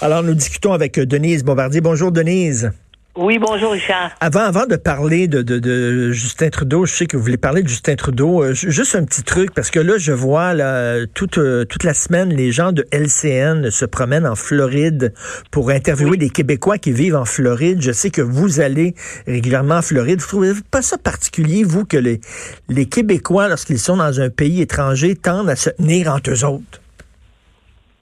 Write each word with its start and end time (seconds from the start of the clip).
Alors, 0.00 0.22
nous 0.22 0.34
discutons 0.34 0.72
avec 0.72 0.98
Denise 1.00 1.42
Bombardier. 1.42 1.80
Bonjour, 1.80 2.12
Denise. 2.12 2.70
Oui, 3.16 3.40
bonjour 3.40 3.72
Richard. 3.72 4.12
Avant, 4.20 4.42
avant 4.42 4.64
de 4.64 4.76
parler 4.76 5.26
de, 5.26 5.42
de, 5.42 6.12
Justin 6.12 6.50
Trudeau, 6.50 6.86
je 6.86 6.94
sais 6.94 7.06
que 7.06 7.16
vous 7.16 7.22
voulez 7.24 7.36
parler 7.36 7.64
de 7.64 7.68
Justin 7.68 7.96
Trudeau. 7.96 8.44
Euh, 8.44 8.54
juste 8.54 8.94
un 8.94 9.02
petit 9.02 9.24
truc, 9.24 9.52
parce 9.52 9.72
que 9.72 9.80
là, 9.80 9.98
je 9.98 10.12
vois 10.12 10.54
là, 10.54 11.04
toute, 11.14 11.38
euh, 11.38 11.64
toute 11.64 11.82
la 11.82 11.94
semaine, 11.94 12.28
les 12.28 12.52
gens 12.52 12.70
de 12.70 12.86
LCN 12.92 13.72
se 13.72 13.84
promènent 13.84 14.26
en 14.26 14.36
Floride 14.36 15.14
pour 15.50 15.70
interviewer 15.70 16.16
des 16.16 16.30
Québécois 16.30 16.78
qui 16.78 16.92
vivent 16.92 17.16
en 17.16 17.24
Floride. 17.24 17.82
Je 17.82 17.90
sais 17.90 18.10
que 18.10 18.22
vous 18.22 18.60
allez 18.60 18.94
régulièrement 19.26 19.78
en 19.78 19.82
Floride. 19.82 20.20
Vous 20.20 20.28
trouvez 20.28 20.52
pas 20.70 20.82
ça 20.82 20.96
particulier, 20.96 21.64
vous, 21.64 21.84
que 21.84 21.96
les, 21.96 22.20
les 22.68 22.86
Québécois, 22.86 23.48
lorsqu'ils 23.48 23.80
sont 23.80 23.96
dans 23.96 24.20
un 24.20 24.30
pays 24.30 24.60
étranger, 24.60 25.16
tendent 25.16 25.50
à 25.50 25.56
se 25.56 25.70
tenir 25.70 26.12
entre 26.12 26.30
eux 26.30 26.44
autres? 26.44 26.80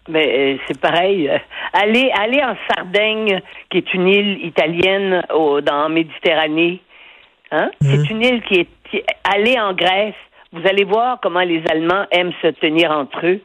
Mais 0.08 0.54
euh, 0.54 0.58
c'est 0.66 0.80
pareil. 0.80 1.30
Aller, 1.72 2.10
aller 2.18 2.42
en 2.42 2.56
Sardaigne, 2.68 3.40
qui 3.70 3.78
est 3.78 3.94
une 3.94 4.08
île 4.08 4.44
italienne 4.44 5.22
au, 5.34 5.60
dans 5.60 5.88
Méditerranée, 5.88 6.80
hein? 7.50 7.70
Mhm. 7.82 7.88
c'est 7.88 8.10
une 8.10 8.22
île 8.22 8.42
qui 8.42 8.60
est. 8.60 9.04
aller 9.24 9.58
en 9.58 9.72
Grèce, 9.72 10.14
vous 10.52 10.66
allez 10.66 10.84
voir 10.84 11.18
comment 11.20 11.40
les 11.40 11.62
Allemands 11.70 12.06
aiment 12.12 12.32
se 12.42 12.48
tenir 12.48 12.90
entre 12.90 13.26
eux. 13.26 13.40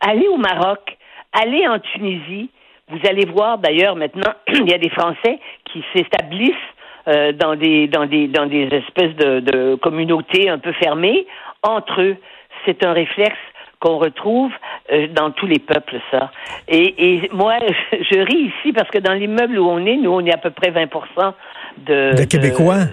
Aller 0.00 0.28
au 0.28 0.36
Maroc, 0.36 0.96
aller 1.32 1.66
en 1.66 1.78
Tunisie, 1.78 2.50
vous 2.88 3.00
allez 3.08 3.26
voir 3.26 3.58
d'ailleurs 3.58 3.96
maintenant, 3.96 4.32
il 4.48 4.70
y 4.70 4.74
a 4.74 4.78
des 4.78 4.90
Français 4.90 5.38
qui 5.64 5.82
s'établissent 5.94 6.54
euh, 7.08 7.32
dans 7.32 7.56
des 7.56 7.86
dans 7.88 8.06
des 8.06 8.28
dans 8.28 8.46
des 8.46 8.64
espèces 8.64 9.14
de, 9.16 9.40
de 9.40 9.74
communautés 9.76 10.48
un 10.48 10.58
peu 10.58 10.72
fermées 10.72 11.26
entre 11.62 12.00
eux. 12.00 12.16
C'est 12.64 12.84
un 12.84 12.92
réflexe 12.92 13.36
qu'on 13.84 13.98
retrouve 13.98 14.50
euh, 14.90 15.08
dans 15.08 15.30
tous 15.30 15.46
les 15.46 15.58
peuples, 15.58 16.00
ça. 16.10 16.30
Et, 16.68 16.94
et 17.16 17.30
moi, 17.32 17.58
je, 17.92 18.18
ris 18.18 18.50
ici 18.56 18.72
parce 18.72 18.90
que 18.90 18.98
dans 18.98 19.12
l'immeuble 19.12 19.58
où 19.58 19.68
on 19.68 19.84
est, 19.84 19.96
nous, 19.96 20.10
on 20.10 20.24
est 20.24 20.32
à 20.32 20.38
peu 20.38 20.50
près 20.50 20.70
20 20.70 20.88
de... 21.86 22.16
De 22.16 22.24
Québécois? 22.24 22.86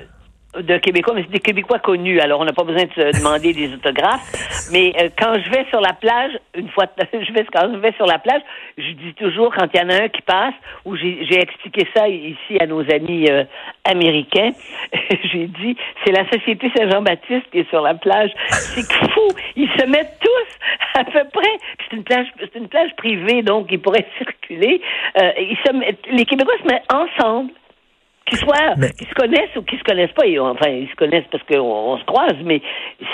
de 0.59 0.77
Québécois, 0.79 1.13
mais 1.15 1.21
c'est 1.23 1.31
des 1.31 1.39
Québécois 1.39 1.79
connus, 1.79 2.19
alors 2.19 2.41
on 2.41 2.45
n'a 2.45 2.51
pas 2.51 2.63
besoin 2.63 2.83
de 2.83 2.91
se 2.91 3.17
demander 3.17 3.53
des 3.53 3.73
autographes. 3.73 4.69
Mais 4.71 4.93
euh, 4.99 5.07
quand 5.17 5.33
je 5.35 5.49
vais 5.49 5.65
sur 5.69 5.79
la 5.79 5.93
plage, 5.93 6.31
une 6.55 6.67
fois, 6.69 6.85
je 7.13 7.33
vais 7.33 7.45
quand 7.53 7.71
je 7.71 7.77
vais 7.77 7.93
sur 7.93 8.05
la 8.05 8.19
plage, 8.19 8.41
je 8.77 8.91
dis 8.91 9.13
toujours 9.13 9.53
quand 9.55 9.67
il 9.73 9.79
y 9.79 9.83
en 9.83 9.89
a 9.89 10.03
un 10.03 10.09
qui 10.09 10.21
passe, 10.21 10.53
où 10.83 10.95
j'ai 10.97 11.39
expliqué 11.39 11.87
ça 11.95 12.09
ici 12.09 12.57
à 12.59 12.65
nos 12.65 12.81
amis 12.91 13.29
euh, 13.29 13.45
américains, 13.85 14.51
j'ai 15.31 15.47
dit 15.47 15.77
c'est 16.03 16.11
la 16.11 16.29
société 16.29 16.69
Saint-Jean-Baptiste 16.75 17.49
qui 17.51 17.59
est 17.59 17.69
sur 17.69 17.81
la 17.81 17.93
plage. 17.93 18.31
C'est 18.49 18.91
fou, 18.91 19.27
ils 19.55 19.69
se 19.69 19.85
mettent 19.85 20.19
tous 20.19 20.50
à 20.95 21.03
peu 21.03 21.23
près. 21.31 21.57
C'est 21.79 21.95
une 21.95 22.03
plage, 22.03 22.27
c'est 22.39 22.55
une 22.55 22.67
plage 22.67 22.95
privée, 22.97 23.41
donc 23.41 23.67
ils 23.71 23.81
pourraient 23.81 24.07
circuler. 24.17 24.81
Euh, 25.21 25.31
ils 25.37 25.57
se 25.65 25.73
mettent, 25.73 26.05
les 26.09 26.25
Québécois 26.25 26.55
se 26.61 26.67
mettent 26.67 26.91
ensemble 26.93 27.51
qu'ils 28.31 28.39
soient, 28.39 28.75
qu'ils 28.97 29.07
se 29.07 29.13
connaissent 29.13 29.55
ou 29.57 29.61
qu'ils 29.63 29.79
se 29.79 29.83
connaissent 29.83 30.13
pas. 30.15 30.23
enfin, 30.41 30.69
ils 30.69 30.89
se 30.89 30.95
connaissent 30.95 31.25
parce 31.31 31.43
qu'on 31.43 31.59
on 31.59 31.97
se 31.97 32.05
croise, 32.05 32.35
mais 32.43 32.61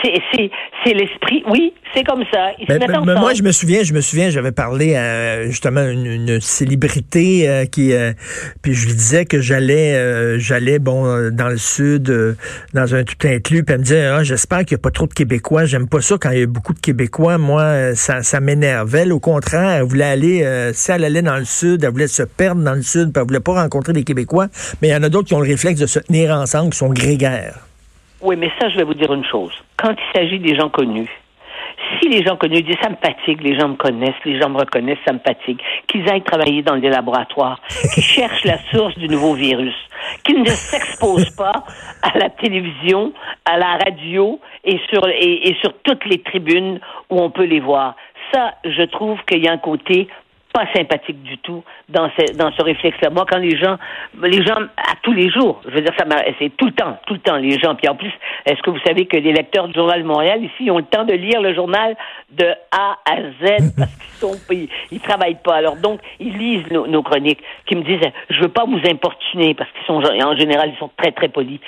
c'est, 0.04 0.14
c'est, 0.32 0.50
c'est 0.86 0.94
l'esprit. 0.94 1.44
Oui, 1.50 1.74
c'est 1.94 2.04
comme 2.04 2.24
ça. 2.32 2.52
Ils 2.60 2.68
se 2.68 2.78
mais 2.78 3.16
moi, 3.16 3.34
je 3.34 3.44
me 3.44 3.52
souviens, 3.52 3.84
je 3.84 3.94
me 3.94 4.02
souviens, 4.02 4.30
j'avais 4.30 4.52
parlé 4.52 4.96
à 4.96 5.48
justement 5.48 5.82
une, 5.82 6.06
une 6.06 6.42
célébrité 6.42 7.50
euh, 7.50 7.66
qui, 7.66 7.94
euh, 7.94 8.14
puis 8.62 8.74
je 8.74 8.88
lui 8.88 8.94
disais 8.94 9.26
que 9.26 9.42
j'allais, 9.42 9.96
euh, 9.96 10.38
j'allais 10.40 10.80
bon 10.80 11.32
dans 11.32 11.50
le 11.50 11.58
sud, 11.58 12.38
dans 12.74 12.96
un 12.96 13.04
tout 13.04 13.28
inclus, 13.28 13.64
puis 13.64 13.74
elle 13.74 13.80
me 13.80 13.84
disait, 13.84 14.06
ah, 14.06 14.24
j'espère 14.24 14.60
qu'il 14.60 14.76
n'y 14.76 14.82
a 14.82 14.84
pas 14.84 14.92
trop 14.92 15.08
de 15.08 15.14
Québécois. 15.14 15.66
J'aime 15.66 15.88
pas 15.88 16.02
ça 16.02 16.16
quand 16.20 16.30
il 16.32 16.40
y 16.40 16.44
a 16.44 16.48
beaucoup 16.48 16.74
de 16.74 16.80
Québécois. 16.80 17.38
Moi, 17.38 17.96
ça, 17.96 18.22
ça 18.22 18.40
m'énervait. 18.40 19.10
Au 19.12 19.20
contraire, 19.20 19.70
elle 19.70 19.84
voulait 19.84 20.06
aller, 20.06 20.72
si 20.74 20.92
elle 20.92 21.04
allait 21.04 21.22
dans 21.22 21.38
le 21.38 21.46
sud, 21.46 21.84
elle 21.84 21.92
voulait 21.92 22.08
se 22.08 22.24
perdre 22.24 22.62
dans 22.62 22.74
le 22.74 22.82
sud, 22.82 23.12
puis 23.12 23.22
elle 23.22 23.28
voulait 23.28 23.40
pas 23.40 23.62
rencontrer 23.62 23.94
des 23.94 24.04
Québécois. 24.04 24.48
Mais 24.82 24.90
il 24.90 24.92
y 24.92 24.96
en 24.96 25.04
a 25.04 25.07
d'autres 25.10 25.28
qui 25.28 25.34
ont 25.34 25.40
le 25.40 25.50
réflexe 25.50 25.80
de 25.80 25.86
se 25.86 26.00
tenir 26.00 26.32
ensemble, 26.32 26.72
qui 26.72 26.78
sont 26.78 26.90
grégaires. 26.90 27.60
Oui, 28.22 28.36
mais 28.36 28.50
ça, 28.60 28.70
je 28.70 28.78
vais 28.78 28.84
vous 28.84 28.96
dire 28.96 29.14
une 29.14 29.26
chose. 29.26 29.54
Quand 29.78 29.92
il 29.92 30.20
s'agit 30.20 30.40
des 30.40 30.56
gens 30.56 30.70
connus, 30.70 31.10
si 32.00 32.10
les 32.10 32.24
gens 32.26 32.36
connus 32.36 32.64
disent 32.64 32.78
ça 32.82 32.90
me 32.90 32.96
fatigue, 32.96 33.42
les 33.42 33.58
gens 33.58 33.70
me 33.70 33.76
connaissent, 33.76 34.24
les 34.26 34.40
gens 34.40 34.50
me 34.50 34.58
reconnaissent, 34.58 34.98
ça 35.06 35.14
me 35.14 35.20
fatigue, 35.20 35.60
qu'ils 35.88 36.10
aillent 36.10 36.24
travailler 36.24 36.64
dans 36.64 36.78
des 36.78 36.90
laboratoires, 36.90 37.62
qu'ils 37.94 38.04
cherchent 38.04 38.44
la 38.44 38.58
source 38.72 38.98
du 38.98 39.08
nouveau 39.08 39.34
virus, 39.36 39.76
qu'ils 40.24 40.42
ne 40.42 40.50
s'exposent 40.50 41.36
pas 41.36 41.64
à 42.02 42.18
la 42.18 42.30
télévision, 42.30 43.14
à 43.46 43.58
la 43.58 43.78
radio 43.78 44.40
et 44.64 44.80
sur, 44.90 45.08
et 45.08 45.56
sur 45.62 45.74
toutes 45.84 46.06
les 46.06 46.22
tribunes 46.22 46.80
où 47.10 47.22
on 47.22 47.30
peut 47.30 47.46
les 47.46 47.60
voir. 47.60 47.96
Ça, 48.34 48.56
je 48.66 48.84
trouve 48.84 49.20
qu'il 49.26 49.44
y 49.44 49.48
a 49.48 49.54
un 49.54 49.58
côté 49.58 50.08
pas 50.58 50.66
sympathique 50.76 51.22
du 51.22 51.38
tout 51.38 51.64
dans 51.88 52.10
ce, 52.18 52.36
dans 52.36 52.52
ce 52.52 52.64
réflexe-là. 52.64 53.12
Moi, 53.12 53.26
quand 53.30 53.38
les 53.38 53.56
gens, 53.56 53.78
les 54.24 54.44
gens, 54.44 54.58
à 54.76 54.96
tous 55.04 55.14
les 55.14 55.30
jours, 55.30 55.62
je 55.66 55.72
veux 55.72 55.82
dire, 55.82 55.94
ça 55.98 56.06
c'est 56.40 56.50
tout 56.58 56.66
le 56.66 56.72
temps, 56.72 56.98
tout 57.06 57.14
le 57.14 57.20
temps, 57.20 57.36
les 57.36 57.60
gens. 57.60 57.76
Puis 57.76 57.88
en 57.88 57.96
plus, 57.96 58.12
est-ce 58.46 58.60
que 58.64 58.72
vous 58.72 58.80
savez 58.84 59.06
que 59.06 59.18
les 59.18 59.34
lecteurs 59.34 59.68
du 59.68 59.76
Journal 59.76 60.02
de 60.02 60.08
Montréal, 60.08 60.44
ici, 60.44 60.72
ont 60.72 60.80
le 60.80 60.84
temps 60.84 61.04
de 61.04 61.14
lire 61.14 61.42
le 61.42 61.54
journal 61.54 61.96
de 62.32 62.48
A 62.72 62.98
à 63.06 63.18
Z 63.18 63.74
parce 63.78 63.94
qu'ils 63.98 64.14
sont, 64.20 64.34
ils, 64.50 64.68
ils 64.92 65.00
travaillent 65.00 65.38
pas. 65.44 65.56
Alors 65.56 65.76
donc, 65.76 66.00
ils 66.20 66.36
lisent 66.36 66.72
nos, 66.72 67.04
chroniques, 67.04 67.44
qui 67.68 67.76
me 67.76 67.84
disent, 67.84 68.10
je 68.32 68.42
veux 68.42 68.50
pas 68.50 68.66
vous 68.66 68.82
importuner 68.90 69.54
parce 69.54 69.70
qu'ils 69.72 69.86
sont, 69.86 70.02
en 70.02 70.36
général, 70.38 70.72
ils 70.74 70.80
sont 70.80 70.90
très, 70.98 71.12
très 71.12 71.30
polis. 71.30 71.60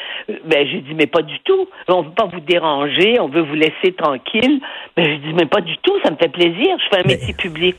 Ben, 0.46 0.68
j'ai 0.68 0.82
dit, 0.82 0.96
mais 0.96 1.06
pas 1.06 1.22
du 1.22 1.40
tout. 1.42 1.68
On 1.88 2.02
veut 2.02 2.12
pas 2.12 2.26
vous 2.26 2.40
déranger, 2.40 3.20
on 3.20 3.28
veut 3.28 3.42
vous 3.42 3.56
laisser 3.56 3.94
tranquille. 3.96 4.62
Mais 4.98 5.04
ben, 5.04 5.12
je 5.12 5.28
dis, 5.28 5.34
mais 5.36 5.46
pas 5.46 5.62
du 5.62 5.78
tout, 5.78 5.94
ça 6.04 6.10
me 6.10 6.16
fait 6.16 6.30
plaisir. 6.30 6.76
Je 6.80 6.96
fais 6.96 7.04
un 7.04 7.08
métier 7.08 7.36
public. 7.36 7.78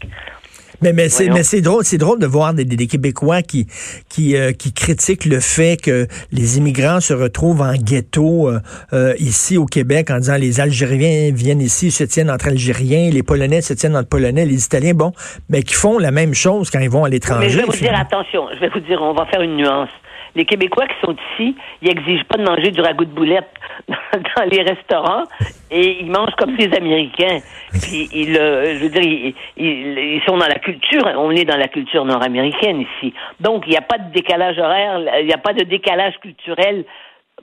Mais, 0.83 0.93
mais 0.93 1.09
c'est 1.09 1.29
mais 1.29 1.43
c'est 1.43 1.61
drôle, 1.61 1.85
c'est 1.85 1.99
drôle 1.99 2.19
de 2.19 2.27
voir 2.27 2.55
des, 2.55 2.65
des, 2.65 2.87
Québécois 2.87 3.43
qui 3.43 3.67
qui 4.09 4.37
euh, 4.37 4.53
qui 4.53 4.73
critiquent 4.73 5.27
le 5.27 5.41
fait 5.41 5.81
que 5.81 6.07
les 6.33 6.59
immigrants 6.59 7.01
se 7.01 7.13
retrouvent 7.13 7.61
en 7.61 7.75
ghetto 7.75 8.49
euh, 8.49 8.61
euh, 8.93 9.15
ici 9.19 9.59
au 9.59 9.67
Québec 9.67 10.11
en 10.11 10.19
disant 10.19 10.37
les 10.37 10.61
Algériens 10.61 11.33
viennent 11.35 11.61
ici 11.61 11.91
se 11.91 12.05
tiennent 12.05 12.31
entre 12.31 12.49
Algériens, 12.49 13.11
les 13.11 13.23
Polonais 13.23 13.61
se 13.61 13.75
tiennent 13.75 13.97
entre 13.97 14.09
Polonais, 14.09 14.47
les 14.47 14.65
Italiens 14.65 14.95
bon, 14.95 15.13
mais 15.49 15.63
qui 15.63 15.75
font 15.75 15.99
la 15.99 16.11
même 16.11 16.35
chose 16.35 16.71
quand 16.71 16.81
ils 16.81 16.91
vont 16.91 17.05
à 17.05 17.09
l'étranger. 17.09 17.47
Mais 17.47 17.51
je 17.51 17.59
vais 17.59 17.65
vous 17.65 17.73
dire 17.73 17.95
attention, 17.99 18.47
je 18.55 18.61
vais 18.61 18.69
vous 18.69 18.81
dire 18.81 19.01
on 19.03 19.13
va 19.13 19.27
faire 19.27 19.43
une 19.43 19.57
nuance 19.57 19.91
les 20.35 20.45
Québécois 20.45 20.87
qui 20.87 20.95
sont 21.05 21.15
ici, 21.15 21.57
ils 21.83 21.89
n'exigent 21.89 22.25
pas 22.25 22.39
de 22.39 22.45
manger 22.49 22.71
du 22.71 22.81
ragoût 22.81 23.05
de 23.05 23.13
boulette 23.13 23.51
dans 23.89 24.45
les 24.51 24.63
restaurants 24.63 25.25
et 25.71 26.01
ils 26.01 26.11
mangent 26.11 26.35
comme 26.39 26.57
les 26.57 26.75
Américains. 26.77 27.39
Puis 27.83 28.09
ils, 28.13 28.37
euh, 28.37 28.79
je 28.79 28.85
veux 28.85 28.89
dire, 28.91 29.35
ils, 29.57 30.23
sont 30.27 30.37
dans 30.37 30.47
la 30.47 30.59
culture. 30.59 31.03
On 31.17 31.31
est 31.31 31.45
dans 31.45 31.57
la 31.57 31.69
culture 31.69 32.05
nord-américaine 32.05 32.81
ici. 32.81 33.15
Donc 33.41 33.65
il 33.67 33.71
n'y 33.71 33.77
a 33.77 33.83
pas 33.83 33.99
de 33.99 34.13
décalage 34.13 34.59
horaire, 34.59 35.01
il 35.21 35.27
n'y 35.27 35.33
a 35.33 35.39
pas 35.39 35.53
de 35.53 35.65
décalage 35.65 36.19
culturel 36.21 36.85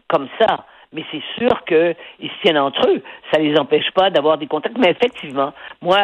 comme 0.07 0.27
ça 0.39 0.65
mais 0.93 1.03
c'est 1.11 1.21
sûr 1.37 1.65
qu'ils 1.65 2.29
se 2.29 2.41
tiennent 2.41 2.57
entre 2.57 2.89
eux. 2.89 3.01
Ça 3.31 3.39
les 3.39 3.57
empêche 3.57 3.91
pas 3.91 4.09
d'avoir 4.09 4.37
des 4.37 4.47
contacts. 4.47 4.77
Mais 4.77 4.91
effectivement, 4.91 5.53
moi, 5.81 5.99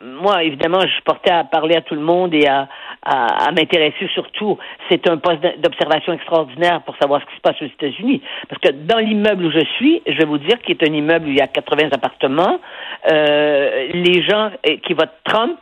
moi, 0.00 0.44
évidemment, 0.44 0.80
je 0.80 1.02
portais 1.04 1.32
à 1.32 1.44
parler 1.44 1.76
à 1.76 1.80
tout 1.80 1.94
le 1.94 2.00
monde 2.00 2.32
et 2.34 2.46
à, 2.46 2.68
à, 3.02 3.50
m'intéresser 3.52 4.08
surtout. 4.14 4.58
C'est 4.90 5.08
un 5.08 5.16
poste 5.16 5.40
d'observation 5.58 6.12
extraordinaire 6.12 6.82
pour 6.82 6.96
savoir 6.96 7.20
ce 7.22 7.26
qui 7.26 7.36
se 7.36 7.40
passe 7.40 7.62
aux 7.62 7.66
États-Unis. 7.66 8.22
Parce 8.48 8.60
que 8.60 8.70
dans 8.70 8.98
l'immeuble 8.98 9.44
où 9.46 9.50
je 9.50 9.64
suis, 9.76 10.02
je 10.06 10.16
vais 10.16 10.24
vous 10.24 10.38
dire 10.38 10.60
qu'il 10.60 10.76
est 10.76 10.88
un 10.88 10.92
immeuble 10.92 11.26
où 11.26 11.30
il 11.30 11.36
y 11.36 11.40
a 11.40 11.46
80 11.46 11.88
appartements, 11.92 12.60
euh, 13.10 13.88
les 13.92 14.22
gens 14.22 14.50
euh, 14.66 14.76
qui 14.84 14.92
votent 14.92 15.16
Trump 15.24 15.58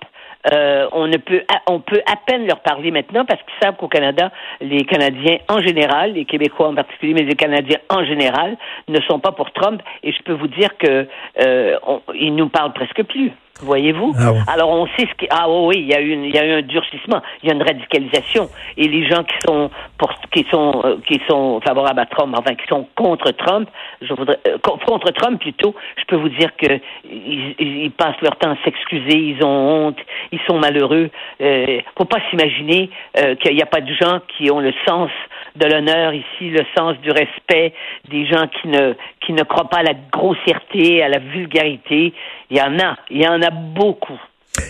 euh, 0.52 0.86
on 0.92 1.06
ne 1.06 1.16
peut 1.16 1.42
on 1.66 1.80
peut 1.80 2.00
à 2.06 2.16
peine 2.16 2.46
leur 2.46 2.60
parler 2.60 2.90
maintenant 2.90 3.24
parce 3.24 3.40
qu'ils 3.42 3.58
savent 3.60 3.76
qu'au 3.76 3.88
Canada, 3.88 4.30
les 4.60 4.84
Canadiens 4.84 5.38
en 5.48 5.60
général, 5.60 6.12
les 6.12 6.24
Québécois 6.24 6.68
en 6.68 6.74
particulier, 6.74 7.14
mais 7.14 7.22
les 7.22 7.34
Canadiens 7.34 7.78
en 7.90 8.04
général, 8.04 8.56
ne 8.86 9.00
sont 9.02 9.18
pas 9.18 9.32
pour 9.32 9.50
Trump. 9.52 9.82
Et 10.02 10.12
je 10.12 10.22
peux 10.22 10.34
vous 10.34 10.48
dire 10.48 10.76
que 10.78 11.08
euh, 11.40 11.76
ils 12.14 12.34
nous 12.34 12.48
parlent 12.48 12.72
presque 12.72 13.02
plus. 13.04 13.32
Voyez-vous 13.60 14.14
ah 14.18 14.52
Alors 14.52 14.70
on 14.70 14.86
sait 14.86 15.06
ce 15.10 15.14
qui 15.14 15.26
ah 15.30 15.50
oui, 15.50 15.78
il 15.78 15.88
y 15.88 15.94
a 15.94 16.00
eu 16.00 16.12
il 16.12 16.34
y 16.34 16.38
a 16.38 16.46
eu 16.46 16.52
un 16.58 16.62
durcissement, 16.62 17.20
il 17.42 17.48
y 17.48 17.52
a 17.52 17.54
une 17.54 17.62
radicalisation 17.62 18.48
et 18.76 18.86
les 18.86 19.08
gens 19.08 19.24
qui 19.24 19.34
sont 19.46 19.70
pour, 19.96 20.12
qui 20.32 20.46
sont 20.50 20.80
euh, 20.84 20.96
qui 21.06 21.20
sont 21.28 21.60
favorables 21.66 21.98
à 21.98 22.06
Trump, 22.06 22.34
enfin 22.38 22.54
qui 22.54 22.66
sont 22.68 22.86
contre 22.94 23.32
Trump, 23.32 23.68
je 24.00 24.14
voudrais 24.14 24.38
euh, 24.46 24.58
contre 24.58 25.10
Trump 25.10 25.40
plutôt, 25.40 25.74
je 25.96 26.04
peux 26.04 26.16
vous 26.16 26.28
dire 26.28 26.50
que 26.56 26.78
ils, 27.10 27.90
passent 27.96 28.20
leur 28.22 28.36
temps 28.36 28.52
à 28.52 28.56
s'excuser, 28.64 29.16
ils 29.16 29.44
ont 29.44 29.88
honte, 29.88 29.98
ils 30.32 30.40
sont 30.46 30.58
malheureux. 30.58 31.10
Euh, 31.40 31.80
faut 31.96 32.04
pas 32.04 32.20
s'imaginer 32.30 32.90
euh, 33.18 33.34
qu'il 33.36 33.54
n'y 33.54 33.62
a 33.62 33.66
pas 33.66 33.80
de 33.80 33.92
gens 33.94 34.20
qui 34.36 34.50
ont 34.50 34.60
le 34.60 34.72
sens 34.86 35.10
de 35.56 35.66
l'honneur 35.66 36.12
ici, 36.12 36.50
le 36.50 36.64
sens 36.76 36.96
du 36.98 37.10
respect, 37.10 37.72
des 38.08 38.26
gens 38.26 38.46
qui 38.46 38.68
ne 38.68 38.94
qui 39.24 39.32
ne 39.32 39.42
croient 39.42 39.68
pas 39.68 39.78
à 39.78 39.82
la 39.82 39.94
grossièreté, 40.12 41.02
à 41.02 41.08
la 41.08 41.18
vulgarité. 41.18 42.12
Il 42.50 42.56
y 42.56 42.60
en 42.60 42.78
a, 42.78 42.96
il 43.10 43.22
y 43.22 43.28
en 43.28 43.42
a 43.42 43.50
beaucoup. 43.50 44.20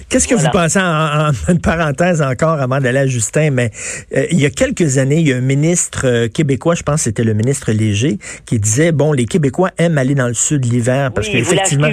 Qu'est-ce 0.09 0.27
que 0.27 0.35
vous 0.35 0.49
pensez, 0.51 0.79
en, 0.79 1.31
une 1.49 1.61
parenthèse 1.61 2.23
encore 2.23 2.61
avant 2.61 2.81
d'aller 2.81 3.01
à 3.01 3.07
Justin, 3.07 3.51
mais 3.51 3.71
euh, 4.17 4.27
il 4.31 4.41
y 4.41 4.47
a 4.47 4.51
quelques 4.51 4.99
années, 4.99 5.19
il 5.19 5.29
y 5.29 5.33
a 5.33 5.37
un 5.37 5.43
ministre 5.43 6.07
euh, 6.07 6.29
québécois, 6.29 6.75
je 6.75 6.83
pense 6.83 6.97
que 6.97 7.05
c'était 7.05 7.25
le 7.25 7.35
ministre 7.35 7.73
Léger, 7.73 8.19
qui 8.47 8.59
disait, 8.59 8.93
bon, 8.93 9.13
les 9.13 9.27
Québécois 9.27 9.71
aiment 9.79 9.99
aller 9.99 10.15
dans 10.15 10.29
le 10.29 10.35
sud 10.35 10.65
l'hiver 10.65 11.13
parce 11.13 11.29
qu'effectivement... 11.29 11.89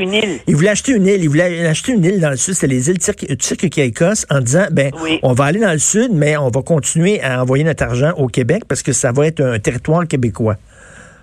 Ils 0.48 0.56
voulaient 0.56 0.70
acheter 0.70 0.94
une 0.94 1.08
île. 1.08 1.24
Ils 1.24 1.30
voulaient 1.30 1.68
acheter 1.68 1.92
une 1.92 2.06
île 2.06 2.20
dans 2.20 2.30
le 2.30 2.38
sud, 2.38 2.54
c'était 2.54 2.68
les 2.68 2.90
îles 2.90 3.00
Turques 3.00 3.66
en 4.30 4.42
disant, 4.42 4.66
ben, 4.72 4.92
on 5.24 5.34
va 5.34 5.46
aller 5.46 5.60
dans 5.60 5.74
le 5.74 5.80
sud, 5.80 6.12
mais 6.14 6.38
on 6.38 6.50
va 6.50 6.62
continuer 6.62 7.22
à 7.22 7.42
envoyer 7.42 7.64
notre 7.64 7.84
argent 7.84 8.12
au 8.18 8.28
Québec 8.28 8.64
parce 8.68 8.84
que 8.84 8.94
ça 8.94 9.12
va 9.12 9.28
être 9.28 9.42
un 9.42 9.60
territoire 9.60 10.08
québécois. 10.08 10.58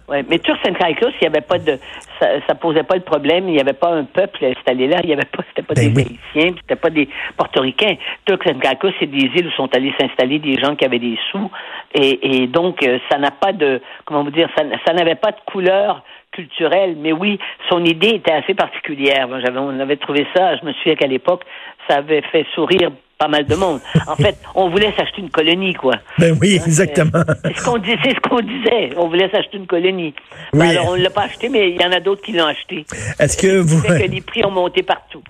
Ouais, 0.08 0.24
mais 0.28 0.38
Turks 0.38 0.60
and 0.68 0.74
Caicos, 0.74 1.12
il 1.20 1.24
y 1.24 1.26
avait 1.26 1.40
pas 1.40 1.58
de, 1.58 1.78
ça, 2.18 2.26
ça, 2.46 2.54
posait 2.54 2.82
pas 2.82 2.96
le 2.96 3.02
problème. 3.02 3.48
Il 3.48 3.54
n'y 3.54 3.60
avait 3.60 3.72
pas 3.72 3.90
un 3.90 4.04
peuple 4.04 4.44
installé 4.44 4.88
là. 4.88 5.00
Il 5.04 5.10
y 5.10 5.12
avait 5.12 5.24
pas, 5.24 5.42
c'était 5.48 5.66
pas 5.66 5.74
ben 5.74 5.92
des 5.92 6.00
Haïtiens, 6.00 6.54
c'était 6.60 6.76
pas 6.76 6.90
des 6.90 7.08
Portoricains. 7.36 7.96
Turks 8.26 8.46
and 8.46 8.58
Caicos, 8.58 8.92
c'est 8.98 9.06
des 9.06 9.30
îles 9.36 9.46
où 9.46 9.50
sont 9.52 9.74
allés 9.74 9.94
s'installer 9.98 10.38
des 10.38 10.58
gens 10.60 10.74
qui 10.74 10.84
avaient 10.84 10.98
des 10.98 11.18
sous. 11.30 11.50
Et, 11.94 12.42
et 12.42 12.46
donc, 12.46 12.82
euh, 12.82 12.98
ça 13.10 13.18
n'a 13.18 13.30
pas 13.30 13.52
de, 13.52 13.80
comment 14.04 14.24
vous 14.24 14.30
dire, 14.30 14.48
ça, 14.56 14.64
ça 14.86 14.92
n'avait 14.92 15.14
pas 15.14 15.30
de 15.30 15.40
couleur 15.46 16.02
culturelle. 16.32 16.96
Mais 16.98 17.12
oui, 17.12 17.38
son 17.68 17.84
idée 17.84 18.16
était 18.16 18.32
assez 18.32 18.54
particulière. 18.54 19.28
J'avais, 19.44 19.58
on 19.58 19.78
avait 19.78 19.96
trouvé 19.96 20.26
ça. 20.34 20.56
Je 20.56 20.64
me 20.64 20.72
souviens 20.72 20.96
qu'à 20.96 21.06
l'époque, 21.06 21.44
ça 21.88 21.98
avait 21.98 22.22
fait 22.22 22.46
sourire 22.54 22.90
pas 23.22 23.28
mal 23.28 23.46
de 23.46 23.54
monde. 23.54 23.80
En 24.08 24.16
fait, 24.16 24.36
on 24.56 24.68
voulait 24.68 24.92
s'acheter 24.96 25.20
une 25.20 25.30
colonie, 25.30 25.74
quoi. 25.74 25.94
Ben 26.18 26.36
oui, 26.40 26.60
exactement. 26.66 27.22
C'est 27.44 27.56
ce 27.56 27.64
qu'on 27.64 27.78
disait, 27.78 28.14
ce 28.16 28.28
qu'on 28.28 28.40
disait. 28.40 28.90
On 28.96 29.06
voulait 29.06 29.30
s'acheter 29.30 29.58
une 29.58 29.66
colonie. 29.68 30.12
Ben 30.52 30.70
alors, 30.70 30.88
on 30.88 30.96
ne 30.96 31.02
l'a 31.02 31.10
pas 31.10 31.22
acheté, 31.22 31.48
mais 31.48 31.70
il 31.70 31.80
y 31.80 31.84
en 31.84 31.92
a 31.92 32.00
d'autres 32.00 32.22
qui 32.22 32.32
l'ont 32.32 32.46
acheté. 32.46 32.84
Est-ce 33.20 33.36
que 33.36 33.60
vous... 33.60 33.80
que 33.80 33.92
les 33.92 34.20
prix 34.20 34.44
ont 34.44 34.50
monté 34.50 34.82
partout. 34.82 35.22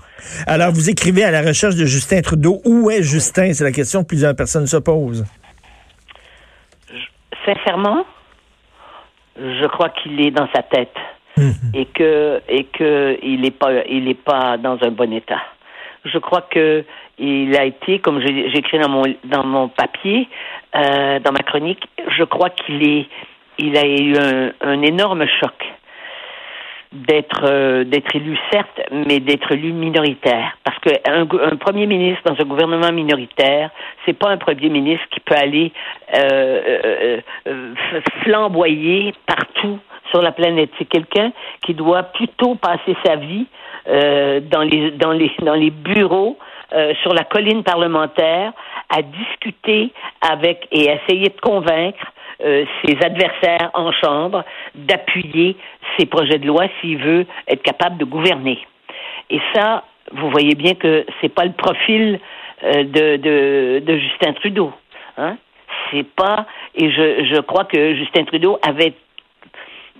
Alors, 0.46 0.72
vous 0.72 0.88
écrivez 0.88 1.22
à 1.22 1.30
la 1.30 1.42
recherche 1.42 1.74
de 1.74 1.84
Justin 1.84 2.22
Trudeau. 2.22 2.62
Où 2.64 2.90
est 2.90 3.02
Justin? 3.02 3.52
C'est 3.52 3.64
la 3.64 3.72
question 3.72 4.02
que 4.02 4.08
plusieurs 4.08 4.34
personnes 4.34 4.66
se 4.66 4.78
posent. 4.78 5.26
Sincèrement, 7.44 8.06
je 9.36 9.66
crois 9.66 9.90
qu'il 9.90 10.18
est 10.20 10.30
dans 10.30 10.48
sa 10.54 10.62
tête. 10.62 10.96
Mhm. 11.36 11.52
Et 11.74 11.86
que 11.86 12.40
et 12.48 12.64
que 12.64 13.18
il 13.22 13.40
n'est 13.40 13.50
pas 13.50 13.84
il 13.88 14.08
est 14.08 14.22
pas 14.22 14.56
dans 14.56 14.78
un 14.82 14.90
bon 14.90 15.12
état. 15.12 15.42
Je 16.04 16.18
crois 16.18 16.42
que 16.50 16.84
il 17.18 17.56
a 17.56 17.64
été, 17.64 17.98
comme 17.98 18.20
j'ai 18.20 18.56
écrit 18.56 18.78
dans 18.78 18.88
mon 18.88 19.02
dans 19.24 19.44
mon 19.44 19.68
papier, 19.68 20.28
euh, 20.74 21.18
dans 21.20 21.32
ma 21.32 21.40
chronique, 21.40 21.86
je 22.08 22.24
crois 22.24 22.50
qu'il 22.50 22.82
est, 22.86 23.06
il 23.58 23.76
a 23.76 23.86
eu 23.86 24.14
un, 24.60 24.82
énorme 24.82 25.26
choc 25.40 25.52
d'être 26.92 27.44
euh, 27.44 27.84
d'être 27.84 28.16
élu 28.16 28.38
certes, 28.50 28.80
mais 28.90 29.20
d'être 29.20 29.52
élu 29.52 29.72
minoritaire. 29.72 30.56
Parce 30.64 30.78
qu'un 30.78 31.20
un 31.22 31.56
premier 31.56 31.86
ministre 31.86 32.22
dans 32.24 32.40
un 32.40 32.48
gouvernement 32.48 32.92
minoritaire, 32.92 33.70
c'est 34.06 34.14
pas 34.14 34.30
un 34.30 34.38
premier 34.38 34.70
ministre 34.70 35.06
qui 35.10 35.20
peut 35.20 35.36
aller 35.36 35.72
euh, 36.16 37.20
flamboyer 38.22 39.12
partout 39.26 39.78
sur 40.10 40.22
la 40.22 40.32
planète. 40.32 40.70
C'est 40.78 40.88
quelqu'un 40.88 41.32
qui 41.62 41.74
doit 41.74 42.04
plutôt 42.04 42.54
passer 42.54 42.96
sa 43.04 43.16
vie 43.16 43.46
dans 43.86 44.62
les 44.62 44.92
dans 44.92 45.12
les 45.12 45.30
dans 45.42 45.54
les 45.54 45.70
bureaux 45.70 46.38
euh, 46.74 46.94
sur 47.02 47.12
la 47.12 47.24
colline 47.24 47.62
parlementaire 47.62 48.52
à 48.88 49.02
discuter 49.02 49.92
avec 50.20 50.66
et 50.70 50.88
essayer 50.90 51.28
de 51.28 51.40
convaincre 51.40 52.12
euh, 52.44 52.64
ses 52.84 52.96
adversaires 53.04 53.70
en 53.74 53.92
chambre 53.92 54.44
d'appuyer 54.74 55.56
ses 55.98 56.06
projets 56.06 56.38
de 56.38 56.46
loi 56.46 56.64
s'il 56.80 56.98
veut 56.98 57.26
être 57.46 57.62
capable 57.62 57.98
de 57.98 58.04
gouverner. 58.04 58.58
Et 59.30 59.40
ça, 59.54 59.84
vous 60.12 60.30
voyez 60.30 60.54
bien 60.54 60.74
que 60.74 61.06
c'est 61.20 61.28
pas 61.28 61.44
le 61.44 61.52
profil 61.52 62.18
euh, 62.64 62.84
de, 62.84 63.16
de, 63.16 63.82
de, 63.84 63.98
Justin 63.98 64.32
Trudeau. 64.32 64.72
Hein? 65.18 65.36
C'est 65.90 66.06
pas 66.16 66.46
et 66.74 66.90
je, 66.90 67.24
je 67.32 67.40
crois 67.40 67.64
que 67.64 67.94
Justin 67.94 68.24
Trudeau 68.24 68.58
avait 68.66 68.94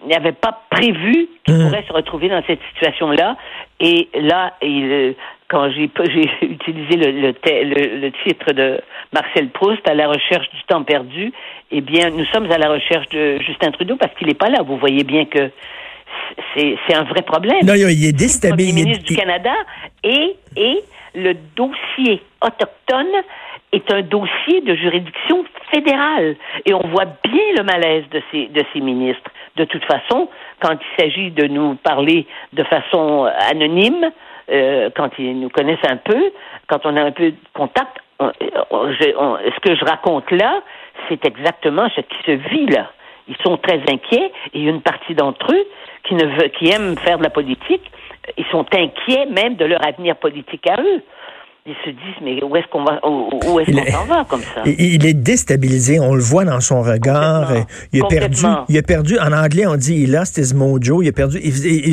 n'avait 0.07 0.33
pas 0.33 0.63
prévu 0.71 1.29
qu'il 1.45 1.55
mmh. 1.55 1.69
pourrait 1.69 1.85
se 1.87 1.93
retrouver 1.93 2.29
dans 2.29 2.43
cette 2.47 2.61
situation-là. 2.73 3.37
Et 3.79 4.09
là, 4.15 4.55
il, 4.61 5.15
quand 5.53 5.71
j'ai 5.71 5.83
utilisé 6.43 6.97
le, 6.97 7.11
le, 7.13 8.01
le, 8.01 8.13
titre 8.27 8.53
de 8.53 8.81
Marcel 9.13 9.51
Proust 9.51 9.87
à 9.87 9.93
la 9.93 10.09
recherche 10.09 10.49
du 10.51 10.63
temps 10.67 10.83
perdu, 10.83 11.31
eh 11.71 11.83
bien, 11.83 12.09
nous 12.09 12.25
sommes 12.33 12.51
à 12.51 12.57
la 12.57 12.71
recherche 12.71 13.07
de 13.11 13.39
Justin 13.43 13.71
Trudeau 13.71 13.97
parce 13.97 14.15
qu'il 14.15 14.29
n'est 14.29 14.35
pas 14.35 14.49
là. 14.49 14.63
Vous 14.63 14.79
voyez 14.79 15.05
bien 15.05 15.27
que 15.27 15.51
c'est 16.57 16.95
un 16.95 17.05
vrai 17.05 17.21
problème. 17.23 17.61
Non, 17.65 17.75
il 17.75 18.05
est 18.07 18.17
déstabilisé. 18.17 18.81
Le 18.81 18.85
ministre 18.85 19.05
du 19.05 19.15
Canada 19.15 19.53
et, 20.03 20.37
et 20.57 20.79
le 21.15 21.35
dossier 21.55 22.23
autochtone 22.41 23.23
est 23.73 23.93
un 23.93 24.03
dossier 24.03 24.63
de 24.63 24.75
juridiction 24.75 25.45
fédérale. 25.73 26.37
Et 26.65 26.73
on 26.73 26.87
voit 26.89 27.07
bien 27.25 27.43
le 27.57 27.63
malaise 27.63 28.05
de 28.11 28.23
ces, 28.31 28.47
de 28.49 28.65
ces 28.73 28.81
ministres. 28.81 29.31
De 29.57 29.65
toute 29.65 29.85
façon, 29.85 30.29
quand 30.61 30.73
il 30.73 31.03
s'agit 31.03 31.31
de 31.31 31.47
nous 31.47 31.75
parler 31.77 32.27
de 32.55 32.65
façon 32.65 33.29
anonyme, 33.51 34.11
euh, 34.51 34.91
quand 34.95 35.11
ils 35.19 35.39
nous 35.39 35.49
connaissent 35.49 35.85
un 35.89 35.97
peu, 35.97 36.33
quand 36.69 36.81
on 36.85 36.97
a 36.97 37.03
un 37.03 37.13
peu 37.13 37.31
de 37.31 37.37
contact, 37.55 37.99
ce 38.21 39.61
que 39.61 39.75
je 39.75 39.85
raconte 39.85 40.31
là, 40.31 40.63
c'est 41.09 41.25
exactement 41.25 41.89
ce 41.95 42.01
qui 42.03 42.17
se 42.25 42.33
vit 42.51 42.67
là. 42.67 42.91
Ils 43.29 43.37
sont 43.45 43.57
très 43.57 43.81
inquiets 43.89 44.33
et 44.53 44.61
une 44.61 44.81
partie 44.81 45.15
d'entre 45.15 45.53
eux 45.53 45.65
qui 46.05 46.15
ne 46.15 46.49
qui 46.49 46.71
aiment 46.71 46.97
faire 46.99 47.19
de 47.19 47.23
la 47.23 47.31
politique, 47.31 47.91
ils 48.37 48.45
sont 48.47 48.67
inquiets 48.75 49.27
même 49.27 49.57
de 49.57 49.65
leur 49.65 49.85
avenir 49.87 50.17
politique 50.17 50.67
à 50.69 50.81
eux 50.81 51.03
ils 51.65 51.77
se 51.85 51.91
disent 51.91 52.21
mais 52.25 52.43
où 52.43 52.57
est-ce 52.57 52.67
qu'on 52.69 52.83
va 52.83 52.99
où, 53.07 53.61
est-ce 53.61 53.71
qu'on 53.71 53.93
s'en 53.93 54.05
va 54.07 54.25
comme 54.29 54.41
ça? 54.41 54.63
Il 54.67 55.07
est 55.07 55.15
déstabilisé, 55.15 56.01
on 56.01 56.15
le 56.15 56.23
voit 56.23 56.45
dans 56.45 56.61
son 56.61 56.83
regard. 56.83 57.53
Il 57.93 58.03
a 58.03 58.07
perdu, 58.07 58.43
il 58.69 58.79
a 58.79 58.83
perdu. 58.83 59.17
En 59.19 59.33
anglais, 59.33 59.67
on 59.67 59.77
dit 59.77 59.95
il 59.95 60.11
lost 60.11 60.39
his 60.39 60.55
mojo. 60.55 61.03
Il 61.03 61.09
a 61.09 61.13
perdu. 61.13 61.39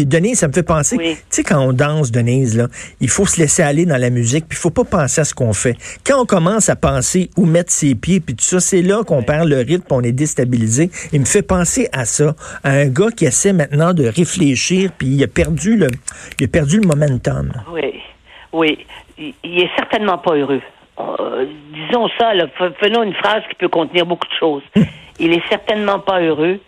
Denise, 0.05 0.39
ça 0.39 0.47
me 0.47 0.53
fait 0.53 0.63
penser. 0.63 0.97
Tu 0.97 1.17
sais 1.29 1.43
quand 1.43 1.59
on 1.59 1.71
danse, 1.71 2.11
Denise 2.11 2.57
là, 2.57 2.67
il 2.99 3.09
faut 3.09 3.27
se 3.27 3.39
laisser 3.39 3.61
aller 3.61 3.85
dans 3.85 3.97
la 3.97 4.09
musique, 4.09 4.47
puis 4.47 4.57
il 4.57 4.61
faut 4.61 4.71
pas 4.71 4.85
penser 4.85 5.21
à 5.21 5.23
ce 5.23 5.35
qu'on 5.35 5.53
fait. 5.53 5.75
Quand 6.03 6.19
on 6.19 6.25
commence 6.25 6.69
à 6.69 6.75
penser 6.75 7.29
où 7.37 7.45
mettre 7.45 7.71
ses 7.71 7.93
pieds, 7.93 8.21
puis 8.21 8.35
tout 8.35 8.45
ça, 8.45 8.59
c'est 8.59 8.81
là 8.81 9.03
qu'on 9.03 9.21
perd 9.21 9.47
le 9.47 9.57
rythme, 9.57 9.85
on 9.91 10.01
est 10.01 10.11
déstabilisé. 10.11 10.89
Il 11.13 11.19
me 11.19 11.25
fait 11.25 11.43
penser 11.43 11.89
à 11.91 12.05
ça, 12.05 12.35
à 12.63 12.71
un 12.71 12.87
gars 12.87 13.11
qui 13.15 13.25
essaie 13.25 13.53
maintenant 13.53 13.93
de 13.93 14.05
réfléchir, 14.05 14.91
puis 14.97 15.09
il 15.09 15.23
a 15.23 15.27
perdu 15.27 15.77
le, 15.77 15.87
il 16.39 16.45
a 16.45 16.47
perdu 16.47 16.79
le 16.79 16.87
momentum. 16.87 17.51
Oui, 17.71 17.93
oui 18.53 18.85
il 19.17 19.59
est 19.61 19.69
certainement 19.75 20.17
pas 20.17 20.35
heureux. 20.35 20.61
Euh, 20.99 21.45
disons 21.71 22.09
ça, 22.17 22.33
là, 22.33 22.47
faisons 22.79 23.03
une 23.03 23.13
phrase 23.13 23.43
qui 23.49 23.55
peut 23.55 23.69
contenir 23.69 24.05
beaucoup 24.05 24.27
de 24.27 24.33
choses. 24.33 24.63
Il 25.19 25.33
est 25.33 25.47
certainement 25.49 25.99
pas 25.99 26.21
heureux 26.21 26.59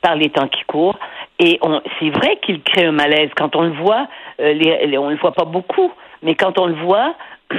par 0.00 0.14
les 0.14 0.30
temps 0.30 0.48
qui 0.48 0.62
courent. 0.64 0.98
Et 1.38 1.60
c'est 1.98 2.10
vrai 2.10 2.38
qu'il 2.42 2.62
crée 2.62 2.86
un 2.86 2.92
malaise. 2.92 3.30
Quand 3.36 3.54
on 3.56 3.62
le 3.62 3.72
voit, 3.72 4.08
euh, 4.40 4.52
les, 4.52 4.98
on 4.98 5.10
le 5.10 5.16
voit 5.16 5.32
pas 5.32 5.44
beaucoup, 5.44 5.92
mais 6.22 6.34
quand 6.34 6.58
on 6.58 6.66
le 6.66 6.74
voit 6.74 7.14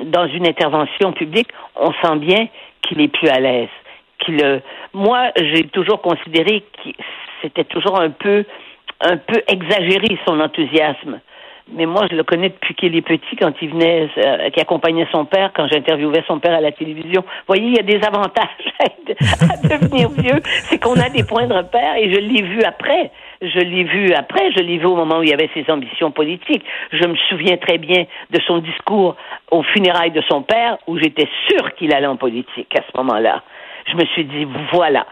dans 0.00 0.26
une 0.28 0.46
intervention 0.46 1.12
publique, 1.12 1.48
on 1.76 1.92
sent 2.02 2.16
bien 2.16 2.48
qu'il 2.82 3.00
est 3.00 3.08
plus 3.08 3.28
à 3.28 3.40
l'aise. 3.40 3.68
Qu'il, 4.20 4.42
euh, 4.44 4.58
moi, 4.92 5.30
j'ai 5.36 5.64
toujours 5.68 6.00
considéré 6.00 6.64
que 6.84 6.90
c'était 7.42 7.64
toujours 7.64 8.00
un 8.00 8.10
peu, 8.10 8.44
un 9.00 9.16
peu 9.16 9.42
exagéré 9.48 10.18
son 10.26 10.40
enthousiasme 10.40 11.20
mais 11.72 11.86
moi, 11.86 12.06
je 12.10 12.16
le 12.16 12.24
connais 12.24 12.48
depuis 12.48 12.74
qu'il 12.74 12.96
est 12.96 13.02
petit, 13.02 13.36
quand 13.36 13.52
il 13.62 13.70
venait, 13.70 14.08
euh, 14.18 14.50
qui 14.50 14.60
accompagnait 14.60 15.06
son 15.12 15.24
père, 15.24 15.52
quand 15.54 15.68
j'interviewais 15.68 16.24
son 16.26 16.38
père 16.38 16.54
à 16.54 16.60
la 16.60 16.72
télévision. 16.72 17.22
Vous 17.22 17.46
voyez, 17.46 17.66
il 17.66 17.76
y 17.76 17.78
a 17.78 17.82
des 17.82 18.00
avantages 18.06 18.48
à 18.80 19.68
devenir 19.68 20.08
vieux, 20.10 20.40
c'est 20.44 20.78
qu'on 20.78 20.96
a 20.96 21.08
des 21.08 21.24
points 21.24 21.46
de 21.46 21.54
repère, 21.54 21.96
et 21.96 22.12
je 22.12 22.18
l'ai 22.18 22.42
vu 22.42 22.62
après. 22.62 23.10
Je 23.42 23.60
l'ai 23.60 23.84
vu 23.84 24.12
après, 24.12 24.52
je 24.52 24.60
l'ai 24.60 24.78
vu 24.78 24.86
au 24.86 24.96
moment 24.96 25.18
où 25.18 25.22
il 25.22 25.30
y 25.30 25.32
avait 25.32 25.48
ses 25.54 25.70
ambitions 25.70 26.10
politiques. 26.10 26.64
Je 26.92 27.06
me 27.06 27.16
souviens 27.28 27.56
très 27.56 27.78
bien 27.78 28.04
de 28.30 28.40
son 28.46 28.58
discours 28.58 29.16
aux 29.50 29.62
funérailles 29.62 30.10
de 30.10 30.22
son 30.28 30.42
père, 30.42 30.76
où 30.86 30.98
j'étais 30.98 31.28
sûr 31.48 31.74
qu'il 31.74 31.94
allait 31.94 32.06
en 32.06 32.16
politique 32.16 32.74
à 32.78 32.82
ce 32.82 32.96
moment-là. 32.98 33.42
Je 33.86 33.96
me 33.96 34.04
suis 34.06 34.24
dit, 34.24 34.46
voilà, 34.72 35.06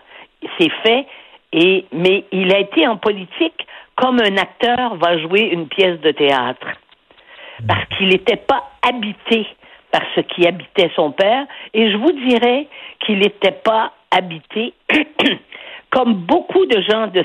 c'est 0.58 0.70
fait, 0.82 1.06
et, 1.52 1.86
mais 1.92 2.24
il 2.32 2.54
a 2.54 2.58
été 2.58 2.86
en 2.86 2.96
politique 2.96 3.66
comme 3.98 4.20
un 4.20 4.36
acteur 4.36 4.94
va 4.96 5.18
jouer 5.18 5.50
une 5.52 5.66
pièce 5.66 6.00
de 6.00 6.12
théâtre. 6.12 6.66
Parce 7.66 7.84
qu'il 7.96 8.08
n'était 8.08 8.36
pas 8.36 8.62
habité 8.88 9.44
par 9.90 10.02
ce 10.14 10.20
qui 10.20 10.46
habitait 10.46 10.90
son 10.94 11.10
père, 11.10 11.46
et 11.74 11.90
je 11.90 11.96
vous 11.96 12.12
dirais 12.12 12.68
qu'il 13.00 13.18
n'était 13.18 13.58
pas 13.64 13.92
habité 14.16 14.72
comme 15.90 16.14
beaucoup 16.14 16.64
de 16.66 16.80
gens 16.82 17.08
de 17.08 17.24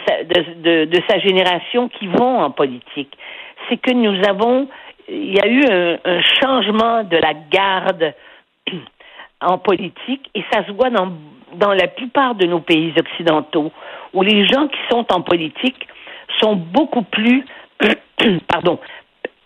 sa, 1.07 1.19
génération 1.19 1.89
qui 1.89 2.07
vont 2.07 2.39
en 2.41 2.49
politique. 2.49 3.15
C'est 3.69 3.77
que 3.77 3.91
nous 3.91 4.27
avons 4.27 4.67
il 5.09 5.35
y 5.35 5.41
a 5.41 5.47
eu 5.47 5.63
un, 5.69 6.21
changement 6.41 7.03
de 7.03 7.17
la 7.17 7.33
garde 7.51 8.13
en 9.41 9.57
politique 9.59 10.29
et 10.33 10.43
ça 10.51 10.65
se 10.65 10.71
voit 10.71 10.89
dans, 10.89 11.11
dans 11.55 11.73
la 11.73 11.87
plupart 11.87 12.35
de 12.35 12.47
nos 12.47 12.61
pays 12.61 12.93
occidentaux 12.97 13.71
où 14.13 14.23
les 14.23 14.47
gens 14.47 14.67
qui 14.67 14.79
sont 14.89 15.05
en 15.13 15.21
politique 15.21 15.87
sont 16.39 16.55
beaucoup 16.55 17.03
plus, 17.03 17.45
pardon, 18.47 18.79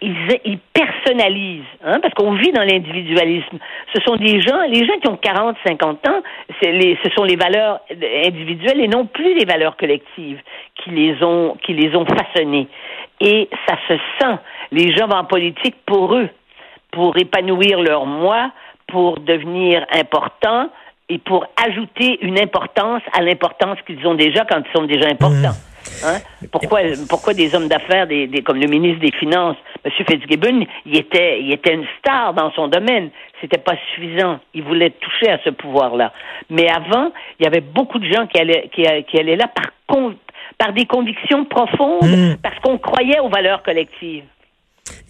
ils, 0.01 0.39
ils 0.45 0.59
personnalisent, 0.59 1.63
hein, 1.83 1.99
parce 2.01 2.13
qu'on 2.13 2.33
vit 2.33 2.51
dans 2.51 2.61
l'individualisme. 2.61 3.57
Ce 3.95 4.01
sont 4.03 4.15
des 4.15 4.41
gens, 4.41 4.61
les 4.69 4.85
gens 4.85 4.99
qui 5.01 5.09
ont 5.09 5.17
40, 5.17 5.55
50 5.65 6.07
ans, 6.07 6.21
les, 6.61 6.97
ce 7.03 7.09
sont 7.11 7.23
les 7.23 7.35
valeurs 7.35 7.79
individuelles 8.25 8.81
et 8.81 8.87
non 8.87 9.05
plus 9.05 9.33
les 9.33 9.45
valeurs 9.45 9.75
collectives 9.75 10.39
qui 10.75 10.91
les 10.91 11.23
ont, 11.23 11.57
qui 11.65 11.73
les 11.73 11.95
ont 11.95 12.05
façonnées. 12.05 12.67
Et 13.19 13.49
ça 13.67 13.77
se 13.87 13.95
sent. 14.19 14.37
Les 14.71 14.95
gens 14.95 15.07
vont 15.07 15.17
en 15.17 15.25
politique 15.25 15.75
pour 15.85 16.15
eux, 16.15 16.29
pour 16.91 17.17
épanouir 17.17 17.81
leur 17.81 18.05
moi, 18.05 18.51
pour 18.87 19.19
devenir 19.19 19.85
importants 19.91 20.69
et 21.09 21.17
pour 21.17 21.47
ajouter 21.65 22.19
une 22.21 22.39
importance 22.39 23.01
à 23.13 23.21
l'importance 23.21 23.77
qu'ils 23.87 24.05
ont 24.05 24.15
déjà 24.15 24.45
quand 24.45 24.59
ils 24.59 24.77
sont 24.77 24.85
déjà 24.85 25.07
importants. 25.07 25.53
Mmh. 25.53 25.66
Hein? 26.05 26.19
Pourquoi, 26.51 26.79
pourquoi 27.09 27.33
des 27.33 27.53
hommes 27.55 27.67
d'affaires, 27.67 28.07
des, 28.07 28.27
des, 28.27 28.41
comme 28.41 28.59
le 28.59 28.67
ministre 28.67 29.01
des 29.01 29.11
Finances, 29.11 29.57
M. 29.83 29.91
Fitzgibbon, 29.91 30.65
il 30.85 30.97
était, 30.97 31.41
il 31.41 31.51
était 31.51 31.73
une 31.73 31.85
star 31.99 32.33
dans 32.33 32.51
son 32.51 32.67
domaine. 32.67 33.09
C'était 33.41 33.57
pas 33.57 33.75
suffisant. 33.93 34.39
Il 34.53 34.63
voulait 34.63 34.91
toucher 34.91 35.29
à 35.29 35.39
ce 35.43 35.49
pouvoir-là. 35.49 36.11
Mais 36.49 36.67
avant, 36.69 37.11
il 37.39 37.43
y 37.43 37.47
avait 37.47 37.61
beaucoup 37.61 37.99
de 37.99 38.11
gens 38.11 38.27
qui 38.27 38.39
allaient, 38.39 38.69
qui, 38.73 38.83
qui 39.09 39.19
allaient 39.19 39.35
là 39.35 39.47
par, 39.47 39.71
par 40.57 40.73
des 40.73 40.85
convictions 40.85 41.45
profondes, 41.45 42.03
mmh. 42.03 42.37
parce 42.41 42.59
qu'on 42.59 42.77
croyait 42.77 43.19
aux 43.19 43.29
valeurs 43.29 43.63
collectives. 43.63 44.23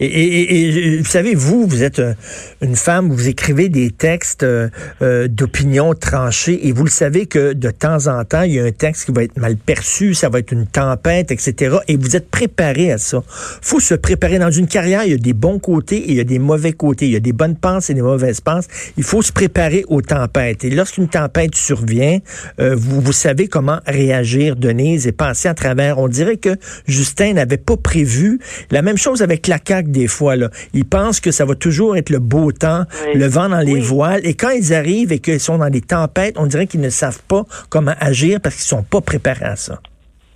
Et, 0.00 0.98
vous 0.98 1.04
savez, 1.04 1.34
vous, 1.34 1.66
vous 1.66 1.82
êtes 1.82 1.98
euh, 1.98 2.14
une 2.62 2.76
femme, 2.76 3.10
vous 3.10 3.28
écrivez 3.28 3.68
des 3.68 3.90
textes 3.90 4.44
euh, 4.44 4.68
euh, 5.02 5.26
d'opinion 5.26 5.94
tranchés 5.94 6.68
et 6.68 6.72
vous 6.72 6.84
le 6.84 6.90
savez 6.90 7.26
que 7.26 7.52
de 7.52 7.70
temps 7.70 8.06
en 8.06 8.24
temps, 8.24 8.42
il 8.42 8.52
y 8.52 8.60
a 8.60 8.64
un 8.64 8.70
texte 8.70 9.06
qui 9.06 9.12
va 9.12 9.24
être 9.24 9.36
mal 9.36 9.56
perçu, 9.56 10.14
ça 10.14 10.28
va 10.28 10.38
être 10.38 10.52
une 10.52 10.66
tempête, 10.66 11.32
etc. 11.32 11.78
Et 11.88 11.96
vous 11.96 12.14
êtes 12.14 12.30
préparé 12.30 12.92
à 12.92 12.98
ça. 12.98 13.22
faut 13.28 13.80
se 13.80 13.94
préparer 13.94 14.38
dans 14.38 14.50
une 14.50 14.68
carrière. 14.68 15.02
Il 15.04 15.10
y 15.10 15.14
a 15.14 15.18
des 15.18 15.32
bons 15.32 15.58
côtés 15.58 15.96
et 15.96 16.10
il 16.10 16.16
y 16.16 16.20
a 16.20 16.24
des 16.24 16.38
mauvais 16.38 16.72
côtés. 16.72 17.06
Il 17.06 17.12
y 17.12 17.16
a 17.16 17.20
des 17.20 17.32
bonnes 17.32 17.56
penses 17.56 17.90
et 17.90 17.94
des 17.94 18.02
mauvaises 18.02 18.40
penses. 18.40 18.66
Il 18.96 19.04
faut 19.04 19.22
se 19.22 19.32
préparer 19.32 19.84
aux 19.88 20.02
tempêtes. 20.02 20.64
Et 20.64 20.70
lorsqu'une 20.70 21.08
tempête 21.08 21.54
survient, 21.54 22.18
vous, 22.58 23.00
vous 23.00 23.12
savez 23.12 23.48
comment 23.48 23.80
réagir, 23.86 24.56
Denise, 24.56 25.06
et 25.06 25.12
penser 25.12 25.48
à 25.48 25.54
travers. 25.54 25.98
On 25.98 26.08
dirait 26.08 26.36
que 26.36 26.56
Justin 26.86 27.34
n'avait 27.34 27.56
pas 27.56 27.76
prévu 27.76 28.38
la 28.70 28.82
même 28.82 28.96
chose 28.96 29.22
avec 29.22 29.46
la 29.46 29.58
des 29.88 30.08
fois. 30.08 30.36
Là. 30.36 30.48
Ils 30.74 30.84
pensent 30.84 31.20
que 31.20 31.30
ça 31.30 31.44
va 31.44 31.54
toujours 31.54 31.96
être 31.96 32.10
le 32.10 32.18
beau 32.18 32.52
temps, 32.52 32.84
le 33.14 33.26
vent 33.26 33.48
dans 33.48 33.60
les 33.60 33.80
voiles. 33.80 34.20
Et 34.24 34.34
quand 34.34 34.50
ils 34.50 34.74
arrivent 34.74 35.12
et 35.12 35.18
qu'ils 35.18 35.40
sont 35.40 35.58
dans 35.58 35.70
des 35.70 35.80
tempêtes, 35.80 36.36
on 36.38 36.46
dirait 36.46 36.66
qu'ils 36.66 36.80
ne 36.80 36.90
savent 36.90 37.22
pas 37.28 37.42
comment 37.70 37.94
agir 38.00 38.40
parce 38.42 38.56
qu'ils 38.56 38.64
sont 38.64 38.84
pas 38.84 39.00
préparés 39.00 39.46
à 39.46 39.56
ça. 39.56 39.78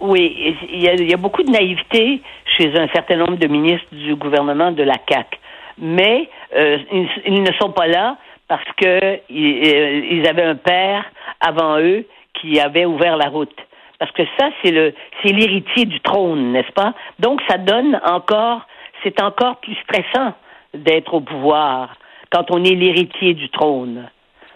Oui, 0.01 0.55
il 0.73 0.83
y, 0.83 1.15
a, 1.15 1.17
beaucoup 1.17 1.45
de 1.45 1.51
naïveté 1.51 2.21
chez 2.57 2.77
un 2.77 2.89
certain 2.89 3.17
nombre 3.17 3.37
de 3.37 3.47
ministres 3.47 3.87
du 3.93 4.17
gouvernement 4.17 4.73
de 4.73 4.83
la 4.83 4.97
CAC, 4.97 5.39
mais 5.79 6.29
euh, 6.57 6.79
ils, 7.25 7.41
ne 7.41 7.53
sont 7.61 7.71
pas 7.71 7.87
là 7.87 8.17
parce 8.49 8.67
que 8.77 8.85
euh, 8.85 9.17
ils 9.31 10.27
avaient 10.29 10.43
un 10.43 10.57
père 10.57 11.05
avant 11.41 11.79
eux 11.79 12.05
qui 12.41 12.59
avait 12.59 12.85
ouvert 12.85 13.17
la 13.17 13.29
route. 13.29 13.57
Parce 14.01 14.11
que 14.11 14.25
ça, 14.37 14.49
c'est 14.61 14.73
le, 14.73 14.93
c'est 15.23 15.33
l'héritier 15.33 15.85
du 15.85 16.01
trône, 16.01 16.51
n'est-ce 16.51 16.73
pas? 16.73 16.95
Donc, 17.21 17.41
ça 17.49 17.57
donne 17.57 18.01
encore 18.05 18.67
c'est 19.03 19.21
encore 19.21 19.57
plus 19.57 19.77
stressant 19.85 20.35
d'être 20.75 21.15
au 21.15 21.21
pouvoir 21.21 21.97
quand 22.31 22.51
on 22.51 22.65
est 22.65 22.75
l'héritier 22.75 23.35
du 23.35 23.49
trône. 23.51 24.09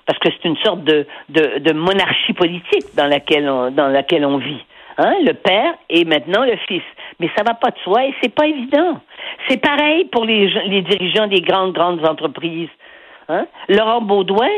Parce 0.06 0.18
que 0.20 0.28
c'est 0.30 0.48
une 0.48 0.56
sorte 0.58 0.84
de, 0.84 1.06
de, 1.28 1.72
monarchie 1.72 2.32
politique 2.32 2.94
dans 2.96 3.08
laquelle 3.08 3.48
on, 3.48 3.70
dans 3.70 3.88
laquelle 3.88 4.24
on 4.24 4.38
vit. 4.38 4.64
Hein? 4.98 5.14
Le 5.24 5.32
père 5.32 5.74
et 5.90 6.04
maintenant 6.04 6.44
le 6.44 6.56
fils. 6.68 6.82
Mais 7.18 7.28
ça 7.36 7.42
va 7.42 7.54
pas 7.54 7.70
de 7.70 7.78
soi 7.78 8.04
et 8.04 8.14
c'est 8.22 8.34
pas 8.34 8.46
évident. 8.46 9.00
C'est 9.48 9.60
pareil 9.60 10.04
pour 10.06 10.24
les, 10.24 10.48
les 10.68 10.82
dirigeants 10.82 11.26
des 11.26 11.40
grandes, 11.40 11.72
grandes 11.72 12.06
entreprises. 12.06 12.70
Hein? 13.28 13.46
Laurent 13.68 14.00
Baudouin, 14.00 14.48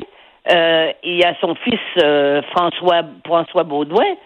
euh, 0.51 0.93
il 1.03 1.25
a 1.25 1.35
son 1.41 1.55
fils 1.57 1.81
euh, 2.03 2.43
François, 2.51 3.03
François 3.27 3.65
Baudouin. 3.65 4.17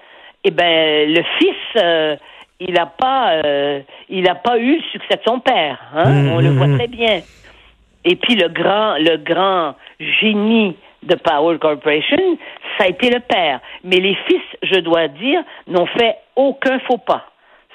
Eh 0.45 0.51
ben, 0.51 1.09
le 1.09 1.23
fils, 1.39 1.83
euh, 1.83 2.17
il 2.67 2.75
n'a 2.75 2.87
pas, 2.87 3.33
euh, 3.45 3.81
il 4.09 4.29
a 4.29 4.35
pas 4.35 4.59
eu 4.59 4.77
le 4.77 4.83
succès 4.93 5.17
de 5.17 5.23
son 5.27 5.41
père. 5.41 5.79
Hein? 5.95 6.11
Mmh, 6.11 6.33
On 6.33 6.41
le 6.41 6.51
voit 6.51 6.67
mmh, 6.67 6.79
très 6.79 6.89
bien. 6.89 7.21
Et 8.05 8.17
puis 8.17 8.35
le 8.35 8.49
grand, 8.49 8.97
le 8.99 9.17
grand 9.17 9.75
génie 9.99 10.77
de 11.03 11.15
Power 11.17 11.59
Corporation, 11.59 12.39
ça 12.79 12.85
a 12.85 12.89
été 12.89 13.11
le 13.11 13.21
père. 13.21 13.61
Mais 13.85 13.97
les 13.97 14.17
fils, 14.27 14.43
je 14.63 14.81
dois 14.81 15.09
dire, 15.09 15.43
n'ont 15.67 15.87
fait 15.87 16.17
aucun 16.37 16.79
faux 16.81 16.99
pas. 16.99 17.27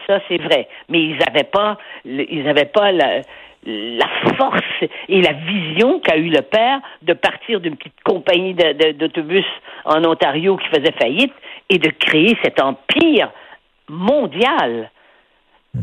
Ça, 0.06 0.20
c'est 0.28 0.38
vrai. 0.38 0.68
Mais 0.90 1.00
ils 1.02 1.18
n'avaient 1.18 1.44
pas, 1.44 1.78
ils 2.06 2.44
n'avaient 2.44 2.66
pas 2.66 2.92
la, 2.92 3.22
la 3.66 4.08
force 4.38 4.62
et 5.10 5.22
la 5.22 5.34
vision 5.34 6.00
qu'a 6.00 6.18
eu 6.18 6.30
le 6.30 6.42
père 6.42 6.80
de 7.02 7.14
partir 7.14 7.60
d'une 7.60 7.76
petite 7.76 8.02
compagnie 8.04 8.54
d'autobus 8.54 9.46
en 9.84 10.04
Ontario 10.06 10.56
qui 10.58 10.68
faisait 10.68 10.94
faillite 10.94 11.34
et 11.70 11.78
de 11.78 11.90
créer 11.90 12.38
cet 12.44 12.62
empire 12.62 13.30
mondial. 13.90 14.90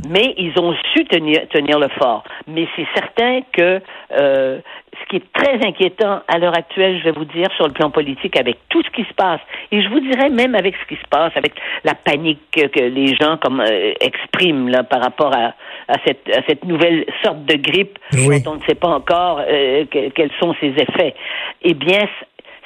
Mais 0.08 0.34
ils 0.38 0.58
ont 0.58 0.74
su 0.92 1.04
tenir, 1.04 1.46
tenir 1.50 1.78
le 1.78 1.88
fort. 1.88 2.24
Mais 2.48 2.66
c'est 2.74 2.86
certain 2.94 3.42
que 3.52 3.80
euh, 4.18 4.58
ce 4.92 5.08
qui 5.08 5.16
est 5.16 5.32
très 5.32 5.64
inquiétant 5.66 6.20
à 6.26 6.38
l'heure 6.38 6.56
actuelle, 6.56 6.98
je 6.98 7.04
vais 7.04 7.12
vous 7.12 7.26
dire, 7.26 7.46
sur 7.56 7.66
le 7.66 7.72
plan 7.72 7.90
politique, 7.90 8.36
avec 8.38 8.56
tout 8.70 8.82
ce 8.82 8.90
qui 8.90 9.04
se 9.04 9.14
passe, 9.14 9.40
et 9.70 9.82
je 9.82 9.88
vous 9.88 10.00
dirais 10.00 10.30
même 10.30 10.54
avec 10.56 10.74
ce 10.76 10.86
qui 10.88 11.00
se 11.00 11.08
passe, 11.08 11.32
avec 11.36 11.52
la 11.84 11.94
panique 11.94 12.40
que 12.50 12.80
les 12.80 13.14
gens 13.14 13.36
comme 13.36 13.60
euh, 13.60 13.92
expriment 14.00 14.68
là, 14.68 14.82
par 14.82 15.00
rapport 15.00 15.32
à, 15.32 15.54
à, 15.88 15.94
cette, 16.04 16.28
à 16.28 16.42
cette 16.48 16.64
nouvelle 16.64 17.04
sorte 17.22 17.44
de 17.44 17.54
grippe 17.54 17.98
dont 18.12 18.52
on 18.52 18.54
ne 18.56 18.62
sait 18.66 18.74
pas 18.74 18.88
encore 18.88 19.42
euh, 19.46 19.84
quels 19.90 20.32
sont 20.40 20.54
ses 20.60 20.70
effets, 20.70 21.14
eh 21.62 21.74
bien, 21.74 22.00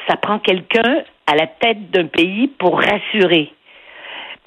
ça 0.09 0.17
prend 0.17 0.39
quelqu'un 0.39 1.03
à 1.27 1.35
la 1.35 1.47
tête 1.47 1.91
d'un 1.91 2.07
pays 2.07 2.49
pour 2.59 2.81
rassurer 2.81 3.53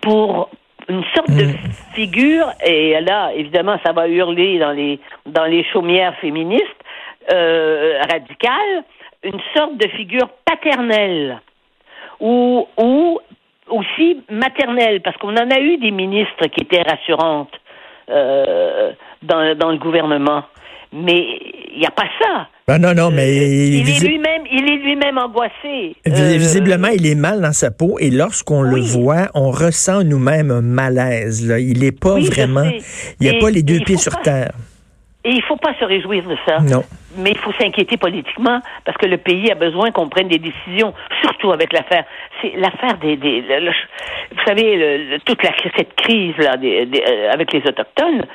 pour 0.01 0.49
une 0.91 1.03
sorte 1.15 1.31
de 1.31 1.45
mm. 1.45 1.55
figure, 1.93 2.47
et 2.65 2.99
là, 3.01 3.31
évidemment, 3.33 3.77
ça 3.85 3.93
va 3.93 4.07
hurler 4.07 4.59
dans 4.59 4.71
les, 4.71 4.99
dans 5.25 5.45
les 5.45 5.63
chaumières 5.71 6.15
féministes 6.19 6.65
euh, 7.31 7.99
radicales, 8.11 8.83
une 9.23 9.39
sorte 9.55 9.77
de 9.77 9.87
figure 9.89 10.29
paternelle 10.45 11.39
ou, 12.19 12.67
ou 12.77 13.19
aussi 13.69 14.21
maternelle, 14.29 15.01
parce 15.01 15.15
qu'on 15.17 15.35
en 15.35 15.49
a 15.49 15.59
eu 15.59 15.77
des 15.77 15.91
ministres 15.91 16.47
qui 16.47 16.61
étaient 16.61 16.81
rassurantes 16.81 17.53
euh, 18.09 18.91
dans, 19.21 19.57
dans 19.57 19.71
le 19.71 19.77
gouvernement. 19.77 20.43
Mais 20.93 21.25
il 21.73 21.79
n'y 21.79 21.85
a 21.85 21.91
pas 21.91 22.07
ça. 22.21 22.47
Ben 22.67 22.77
non, 22.77 22.93
non, 22.93 23.11
mais 23.11 23.33
il, 23.33 23.89
est 23.89 24.07
lui-même, 24.07 24.43
il 24.51 24.69
est 24.69 24.77
lui-même 24.77 25.17
angoissé. 25.17 25.95
Euh, 26.07 26.37
visiblement, 26.37 26.89
il 26.89 27.05
est 27.05 27.15
mal 27.15 27.41
dans 27.41 27.53
sa 27.53 27.71
peau 27.71 27.97
et 27.99 28.09
lorsqu'on 28.09 28.61
le 28.61 28.79
voit, 28.79 29.29
on 29.33 29.51
ressent 29.51 30.03
nous-mêmes 30.03 30.51
un 30.51 30.61
malaise. 30.61 31.47
Là. 31.47 31.59
Il 31.59 31.79
n'est 31.79 31.91
pas 31.91 32.19
vraiment, 32.19 32.69
il 33.19 33.31
n'a 33.31 33.39
pas 33.39 33.49
les 33.49 33.63
deux 33.63 33.79
pieds 33.79 33.97
sur 33.97 34.19
terre. 34.21 34.51
Et 35.23 35.29
il 35.29 35.37
ne 35.37 35.41
faut 35.43 35.57
pas 35.57 35.73
se 35.79 35.85
réjouir 35.85 36.23
de 36.27 36.35
ça. 36.47 36.59
Non. 36.59 36.83
Mais 37.17 37.31
il 37.31 37.37
faut 37.37 37.51
s'inquiéter 37.53 37.97
politiquement 37.97 38.59
parce 38.85 38.97
que 38.97 39.05
le 39.05 39.17
pays 39.17 39.51
a 39.51 39.55
besoin 39.55 39.91
qu'on 39.91 40.09
prenne 40.09 40.29
des 40.29 40.39
décisions, 40.39 40.93
surtout 41.21 41.51
avec 41.51 41.73
l'affaire. 41.73 42.05
C'est 42.41 42.53
l'affaire 42.57 42.97
des, 42.97 43.17
des 43.17 43.41
vous 43.41 44.43
savez, 44.45 45.19
toute 45.25 45.43
la, 45.43 45.51
cette 45.75 45.93
crise 45.95 46.35
là, 46.37 46.55
euh, 46.63 47.31
avec 47.31 47.53
les 47.53 47.59
autochtones, 47.59 48.25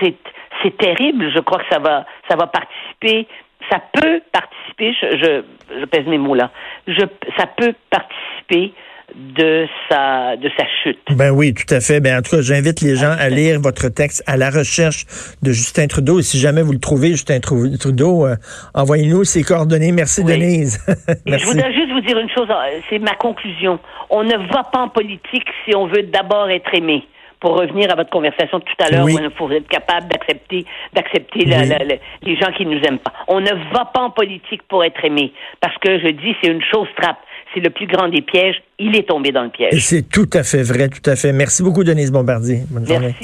c'est 0.00 0.14
c'est 0.62 0.76
terrible. 0.76 1.30
Je 1.34 1.40
crois 1.40 1.58
que 1.58 1.68
ça 1.70 1.78
va, 1.78 2.04
ça 2.28 2.36
va 2.36 2.46
participer, 2.46 3.26
ça 3.70 3.80
peut 3.92 4.20
participer. 4.32 4.94
Je, 5.00 5.42
je, 5.80 5.84
pèse 5.86 6.06
mes 6.06 6.18
mots 6.18 6.34
là. 6.34 6.50
Je, 6.86 7.04
ça 7.36 7.46
peut 7.46 7.74
participer 7.90 8.72
de 9.14 9.66
sa 9.88 10.36
de 10.36 10.48
sa 10.56 10.64
chute. 10.82 10.98
Ben 11.10 11.30
oui, 11.30 11.52
tout 11.52 11.72
à 11.74 11.80
fait. 11.80 12.00
Ben 12.00 12.18
en 12.18 12.22
tout 12.22 12.36
cas, 12.36 12.42
j'invite 12.42 12.80
les 12.80 12.96
gens 12.96 13.14
à 13.18 13.28
lire 13.28 13.60
votre 13.60 13.88
texte 13.88 14.22
à 14.26 14.36
la 14.36 14.50
recherche 14.50 15.04
de 15.42 15.52
Justin 15.52 15.86
Trudeau. 15.88 16.20
Et 16.20 16.22
si 16.22 16.38
jamais 16.38 16.62
vous 16.62 16.72
le 16.72 16.78
trouvez, 16.78 17.08
Justin 17.10 17.40
Trudeau, 17.40 18.26
euh, 18.26 18.36
envoyez-nous 18.74 19.24
ses 19.24 19.42
coordonnées. 19.42 19.92
Merci 19.92 20.24
Denise. 20.24 20.78
Je 21.26 21.44
voudrais 21.44 21.72
juste 21.72 21.90
vous 21.92 22.00
dire 22.00 22.18
une 22.18 22.30
chose. 22.30 22.48
C'est 22.88 22.98
ma 22.98 23.14
conclusion. 23.14 23.78
On 24.10 24.22
ne 24.22 24.36
va 24.52 24.64
pas 24.64 24.80
en 24.80 24.88
politique 24.88 25.46
si 25.64 25.74
on 25.74 25.86
veut 25.86 26.02
d'abord 26.04 26.48
être 26.50 26.72
aimé 26.74 27.04
pour 27.40 27.58
revenir 27.58 27.90
à 27.90 27.96
votre 27.96 28.10
conversation 28.10 28.58
de 28.58 28.64
tout 28.64 28.84
à 28.84 28.90
l'heure, 28.90 29.04
où 29.04 29.08
il 29.08 29.30
faut 29.36 29.50
être 29.50 29.68
capable 29.68 30.08
d'accepter, 30.08 30.66
d'accepter 30.92 31.46
les 31.46 32.36
gens 32.36 32.52
qui 32.56 32.66
nous 32.66 32.80
aiment 32.82 32.98
pas. 32.98 33.12
On 33.28 33.40
ne 33.40 33.50
va 33.74 33.86
pas 33.86 34.00
en 34.00 34.10
politique 34.10 34.62
pour 34.68 34.84
être 34.84 35.04
aimé, 35.04 35.32
parce 35.60 35.76
que 35.78 35.98
je 35.98 36.08
dis 36.08 36.36
c'est 36.42 36.50
une 36.50 36.62
chose 36.62 36.88
trappe. 37.00 37.18
C'est 37.52 37.60
le 37.60 37.70
plus 37.70 37.88
grand 37.88 38.06
des 38.06 38.22
pièges. 38.22 38.62
Il 38.78 38.94
est 38.94 39.08
tombé 39.08 39.32
dans 39.32 39.42
le 39.42 39.48
piège. 39.48 39.82
C'est 39.82 40.08
tout 40.08 40.30
à 40.34 40.44
fait 40.44 40.62
vrai, 40.62 40.88
tout 40.88 41.10
à 41.10 41.16
fait. 41.16 41.32
Merci 41.32 41.64
beaucoup, 41.64 41.82
Denise 41.82 42.12
Bombardier. 42.12 42.60
Bonne 42.70 42.84
Merci. 42.88 43.16